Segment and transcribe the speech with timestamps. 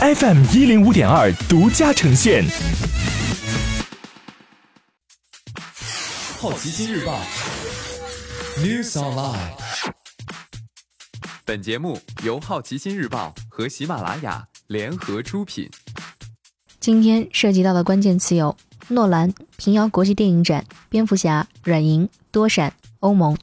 [0.00, 2.44] FM 一零五点二独家呈现。
[6.38, 7.20] 好奇心日报
[8.58, 9.50] ，News Online。
[11.44, 15.68] 本节目由好奇心日报和喜马拉雅联合出品。
[16.78, 18.56] 今天涉及到的关键词有：
[18.86, 23.36] 诺兰、平遥国际电影展、蝙蝠侠、软银、多闪、欧盟。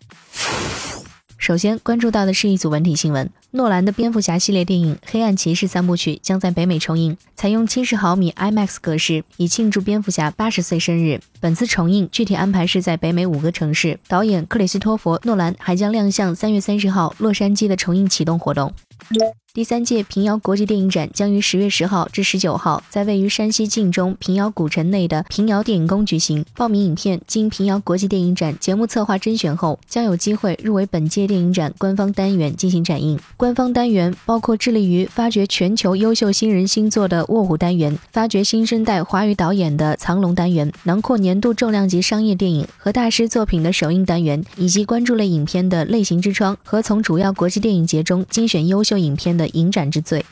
[1.45, 11.21] 首先关注到的是一组文体新闻：诺兰的蝙蝠侠系列电影《黑暗骑士》三部曲将在北美重映，采用七十毫米 IMAX 格式，以庆祝蝙蝠侠八十岁生日。
[11.39, 18.73] 本次重映具体安排是在北美五个城市，导演克里斯托弗·诺兰还将亮相三月三十号洛杉矶的重映启动活动。
[19.53, 26.43] 第三届平遥国际电影展将于十月十号至十九号在位于山西晋中平遥古城内的平遥电影宫举行。
[26.57, 33.17] 报名影片经平遥国际电影展节目策划甄选后，将有机会入围本届电影展官方单元进行展映。
[33.37, 49.45] 官方单元包括致力于发掘全球优秀新人新作的《卧虎》单元，发掘新生代华语导演的《藏龙》单元，囊括年度重量级商业电影和大师作品的首映单元，以及关注类影片的类型之窗和从主要国际电影节中精选优秀影片的。
[49.55, 50.25] 影展之最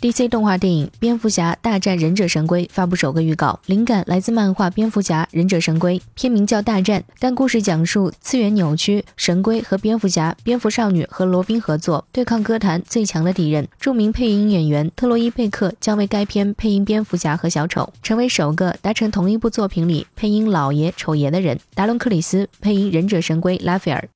[0.00, 13.68] ，DC 动画电影《蝙蝠侠大战忍者神龟》发布首个预告，灵感来自漫画《蝙蝠侠忍者神龟》，片名叫《大战》，但故事讲述次元扭曲神龟和蝙蝠侠、蝙蝠少女和罗宾合作对抗歌坛最强的敌人。
[13.78, 21.58] 著名配音演员特洛伊·贝克将为该片配音蝙蝠侠和小丑，成为首个达成同一部作品里配音老爷、丑爷的人。
[21.74, 24.08] 达伦·克里斯配音忍者神龟拉斐尔。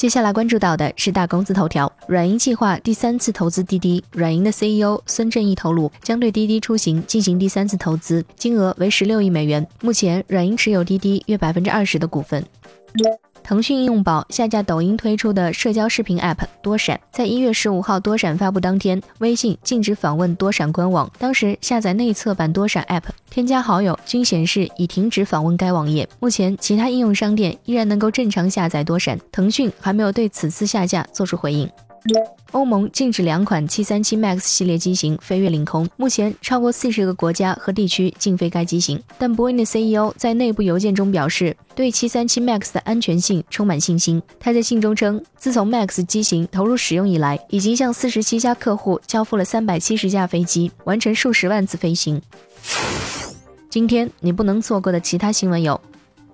[0.00, 4.02] 接下来关注到的是大公司头条，软银计划第三次投资滴滴。
[4.12, 9.68] 软银的 CEO 孙正义透露，将对滴滴出行进行第三次投资，金额为十六亿美元。
[9.82, 12.42] 目前，软银持有滴滴约百分之二十的股份。
[13.50, 21.10] 腾讯应用宝下架抖音推出的社交视频 App 多闪，在一月十五号多闪发布当天，微信禁止访问多闪官网。
[21.18, 26.08] 当时下载内测版多闪 App，添加好友均显示已停止访问该网页。
[26.20, 31.68] 目前，其他应用商店依然能够正常下载多闪，腾讯还没有对此次下架做出回应。
[32.52, 39.00] 欧盟禁止两款737 MAX 系列机型飞越领空，目前超过四十个国家和地区禁飞该机型。
[39.18, 44.20] 但波音的 CEO 在内部邮件中表示，对737 MAX 的安全性充满信心。
[44.40, 52.20] 他在信中称，自从 MAX 机型投入使用以来，已经向四十七家客户交付了三百七十架飞机，完成数十万次飞行。
[53.68, 55.80] 今天你不能错过的其他新闻有：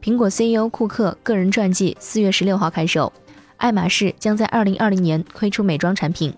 [0.02, 3.12] 苹果 CEO 库克个人传记四月十六号开售。
[3.56, 6.32] 爱马仕将在二零二零年推出美妆产品，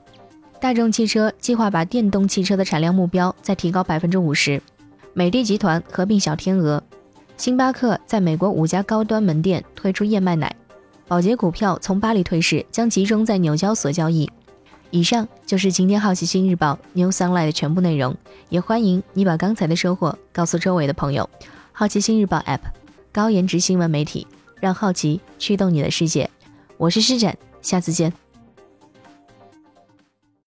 [0.60, 4.62] 大众汽车计划把电动汽车的产量目标再提高百分之五十，
[5.14, 6.82] 美的集团合并小天鹅，
[7.36, 10.54] 星巴克在美国五家高端门店推出燕麦奶，
[11.06, 14.30] 宝洁股票从巴黎退市，将集中在纽交所交易。
[14.90, 18.16] 以上就是今天好奇心日报 New Sunlight 的全部内容，
[18.48, 21.28] 也欢迎你把刚才的收获告诉周围的朋友。
[21.72, 22.60] 好奇心日报 App，
[23.12, 24.26] 高颜值新闻媒体，
[24.60, 26.30] 让好奇驱动你的世界。
[26.78, 28.12] 我是施展，下次见。